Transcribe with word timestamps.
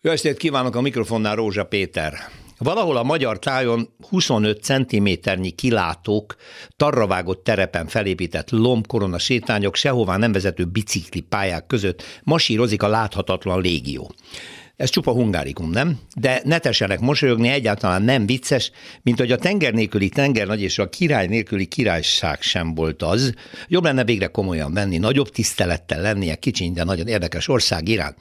Jó 0.00 0.10
estét 0.10 0.36
kívánok 0.36 0.76
a 0.76 0.80
mikrofonnál 0.80 1.36
Rózsa 1.36 1.64
Péter. 1.64 2.14
Valahol 2.58 2.96
a 2.96 3.02
magyar 3.02 3.38
tájon 3.38 3.88
25 4.08 4.62
centiméternyi 4.62 5.50
kilátók, 5.50 6.36
tarravágott 6.76 7.44
terepen 7.44 7.86
felépített 7.86 8.50
lombkorona 8.50 9.18
sétányok, 9.18 9.74
sehová 9.74 10.16
nem 10.16 10.32
vezető 10.32 10.64
bicikli 10.64 11.20
pályák 11.20 11.66
között 11.66 12.02
masírozik 12.22 12.82
a 12.82 12.88
láthatatlan 12.88 13.60
légió. 13.60 14.10
Ez 14.78 14.90
csupa 14.90 15.12
hungárikum, 15.12 15.70
nem? 15.70 15.98
De 16.16 16.40
ne 16.44 16.58
tessenek 16.58 17.00
mosolyogni, 17.00 17.48
egyáltalán 17.48 18.02
nem 18.02 18.26
vicces, 18.26 18.70
mint 19.02 19.18
hogy 19.18 19.32
a 19.32 19.36
tenger 19.36 19.72
nélküli 19.72 20.08
tengernagy 20.08 20.62
és 20.62 20.78
a 20.78 20.88
király 20.88 21.26
nélküli 21.26 21.66
királyság 21.66 22.42
sem 22.42 22.74
volt 22.74 23.02
az. 23.02 23.34
Jobb 23.68 23.84
lenne 23.84 24.04
végre 24.04 24.26
komolyan 24.26 24.72
venni, 24.72 24.98
nagyobb 24.98 25.28
tisztelettel 25.28 26.00
lennie 26.00 26.34
kicsiny, 26.34 26.72
de 26.72 26.84
nagyon 26.84 27.06
érdekes 27.06 27.48
ország 27.48 27.88
iránt. 27.88 28.16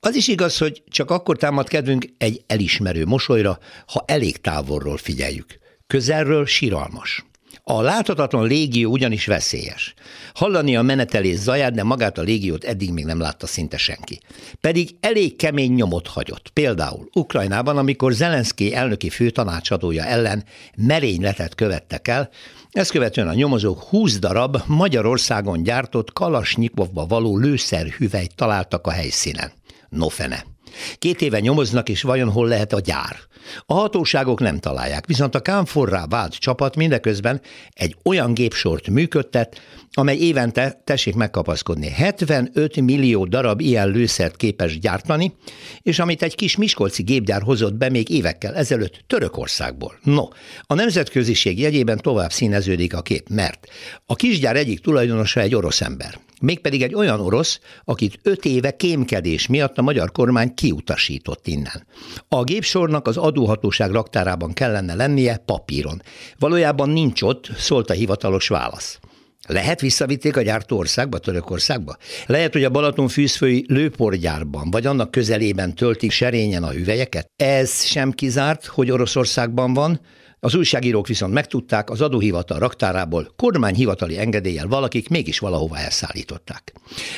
Az 0.00 0.14
is 0.14 0.28
igaz, 0.28 0.58
hogy 0.58 0.82
csak 0.88 1.10
akkor 1.10 1.36
támad 1.36 1.68
kedvünk 1.68 2.06
egy 2.18 2.44
elismerő 2.46 3.04
mosolyra, 3.04 3.58
ha 3.86 4.04
elég 4.06 4.40
távolról 4.40 4.96
figyeljük. 4.96 5.58
Közelről 5.86 6.46
siralmas. 6.46 7.24
A 7.68 7.80
láthatatlan 7.80 8.46
légió 8.46 8.90
ugyanis 8.90 9.26
veszélyes. 9.26 9.94
Hallani 10.34 10.76
a 10.76 10.82
menetelés 10.82 11.36
zaját, 11.36 11.74
de 11.74 11.82
magát 11.82 12.18
a 12.18 12.22
légiót 12.22 12.64
eddig 12.64 12.92
még 12.92 13.04
nem 13.04 13.20
látta 13.20 13.46
szinte 13.46 13.76
senki. 13.76 14.20
Pedig 14.60 14.96
elég 15.00 15.36
kemény 15.36 15.72
nyomot 15.72 16.06
hagyott. 16.06 16.48
Például 16.48 17.08
Ukrajnában, 17.12 17.76
amikor 17.76 18.12
Zelenszky 18.12 18.74
elnöki 18.74 19.10
főtanácsadója 19.10 20.04
ellen 20.04 20.44
merényletet 20.76 21.54
követtek 21.54 22.08
el, 22.08 22.30
ezt 22.70 22.90
követően 22.90 23.28
a 23.28 23.34
nyomozók 23.34 23.82
20 23.82 24.18
darab 24.18 24.56
Magyarországon 24.66 25.62
gyártott 25.62 26.12
Kalasnyikovba 26.12 27.06
való 27.06 27.38
lőszerhüvelyt 27.38 28.34
találtak 28.34 28.86
a 28.86 28.90
helyszínen. 28.90 29.52
No 29.88 30.08
fene. 30.08 30.55
Két 30.98 31.20
éve 31.20 31.40
nyomoznak, 31.40 31.88
és 31.88 32.02
vajon 32.02 32.30
hol 32.30 32.48
lehet 32.48 32.72
a 32.72 32.80
gyár? 32.80 33.16
A 33.66 33.74
hatóságok 33.74 34.40
nem 34.40 34.58
találják, 34.58 35.06
viszont 35.06 35.34
a 35.34 35.40
kámforrá 35.40 36.06
vált 36.06 36.34
csapat 36.34 36.76
mindeközben 36.76 37.40
egy 37.70 37.96
olyan 38.04 38.34
gépsort 38.34 38.88
működtet, 38.88 39.60
amely 39.90 40.16
évente, 40.16 40.80
tessék 40.84 41.14
megkapaszkodni, 41.14 41.88
75 41.88 42.80
millió 42.80 43.24
darab 43.24 43.60
ilyen 43.60 43.88
lőszert 43.88 44.36
képes 44.36 44.78
gyártani, 44.78 45.34
és 45.82 45.98
amit 45.98 46.22
egy 46.22 46.34
kis 46.34 46.56
miskolci 46.56 47.02
gépgyár 47.02 47.42
hozott 47.42 47.74
be 47.74 47.88
még 47.88 48.08
évekkel 48.08 48.54
ezelőtt 48.54 49.04
Törökországból. 49.06 49.98
No, 50.02 50.28
a 50.62 50.74
nemzetköziség 50.74 51.60
jegyében 51.60 51.98
tovább 51.98 52.32
színeződik 52.32 52.94
a 52.94 53.02
kép, 53.02 53.28
mert 53.28 53.68
a 54.06 54.14
kisgyár 54.14 54.56
egyik 54.56 54.80
tulajdonosa 54.80 55.40
egy 55.40 55.54
orosz 55.54 55.80
ember 55.80 56.18
mégpedig 56.40 56.82
egy 56.82 56.94
olyan 56.94 57.20
orosz, 57.20 57.60
akit 57.84 58.18
öt 58.22 58.44
éve 58.44 58.76
kémkedés 58.76 59.46
miatt 59.46 59.78
a 59.78 59.82
magyar 59.82 60.12
kormány 60.12 60.54
kiutasított 60.54 61.46
innen. 61.46 61.86
A 62.28 62.42
gépsornak 62.44 63.06
az 63.06 63.16
adóhatóság 63.16 63.90
raktárában 63.90 64.52
kellene 64.52 64.94
lennie 64.94 65.36
papíron. 65.36 66.02
Valójában 66.38 66.88
nincs 66.88 67.22
ott, 67.22 67.50
szólt 67.56 67.90
a 67.90 67.94
hivatalos 67.94 68.48
válasz. 68.48 68.98
Lehet 69.46 69.80
visszavitték 69.80 70.36
a 70.36 70.42
gyártó 70.42 70.78
országba, 70.78 71.18
Törökországba? 71.18 71.96
Lehet, 72.26 72.52
hogy 72.52 72.64
a 72.64 72.70
Balaton 72.70 73.08
fűzfői 73.08 73.64
lőporgyárban, 73.68 74.70
vagy 74.70 74.86
annak 74.86 75.10
közelében 75.10 75.74
töltik 75.74 76.10
serényen 76.10 76.62
a 76.62 76.70
hüvelyeket? 76.70 77.30
Ez 77.36 77.84
sem 77.84 78.10
kizárt, 78.10 78.66
hogy 78.66 78.90
Oroszországban 78.90 79.74
van, 79.74 80.00
az 80.40 80.54
újságírók 80.54 81.06
viszont 81.06 81.32
megtudták, 81.32 81.90
az 81.90 82.00
adóhivatal 82.00 82.58
raktárából 82.58 83.32
kormányhivatali 83.36 84.18
engedéllyel 84.18 84.66
valakik 84.66 85.08
mégis 85.08 85.38
valahova 85.38 85.78
elszállították. 85.78 86.72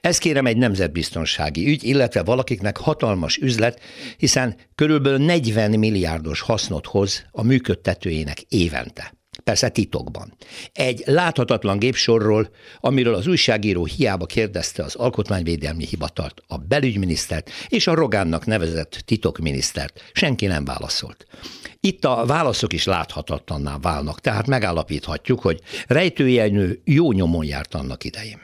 Ez 0.00 0.18
kérem 0.18 0.46
egy 0.46 0.56
nemzetbiztonsági 0.56 1.68
ügy, 1.68 1.84
illetve 1.84 2.22
valakiknek 2.22 2.76
hatalmas 2.76 3.36
üzlet, 3.36 3.80
hiszen 4.16 4.56
körülbelül 4.74 5.18
40 5.18 5.78
milliárdos 5.78 6.40
hasznot 6.40 6.86
hoz 6.86 7.24
a 7.30 7.42
működtetőjének 7.42 8.40
évente 8.40 9.12
persze 9.44 9.68
titokban. 9.68 10.36
Egy 10.72 11.02
láthatatlan 11.06 11.78
gépsorról, 11.78 12.50
amiről 12.80 13.14
az 13.14 13.26
újságíró 13.26 13.84
hiába 13.84 14.26
kérdezte 14.26 14.82
az 14.82 14.94
Alkotmányvédelmi 14.94 15.86
Hivatalt, 15.86 16.42
a 16.46 16.56
belügyminisztert 16.56 17.50
és 17.68 17.86
a 17.86 17.94
Rogánnak 17.94 18.46
nevezett 18.46 19.02
titokminisztert. 19.04 20.10
Senki 20.12 20.46
nem 20.46 20.64
válaszolt. 20.64 21.26
Itt 21.80 22.04
a 22.04 22.24
válaszok 22.26 22.72
is 22.72 22.84
láthatatlanná 22.84 23.78
válnak, 23.78 24.20
tehát 24.20 24.46
megállapíthatjuk, 24.46 25.40
hogy 25.40 25.60
rejtőjelnyő 25.86 26.80
jó 26.84 27.12
nyomon 27.12 27.44
járt 27.44 27.74
annak 27.74 28.04
idején. 28.04 28.40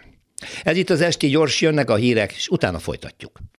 Ez 0.63 0.77
itt 0.77 0.91
az 0.91 1.01
esti 1.01 1.29
gyors, 1.29 1.61
jönnek 1.61 1.91
a 1.91 1.95
hírek, 1.95 2.33
és 2.33 2.49
utána 2.49 2.79
folytatjuk. 2.79 3.41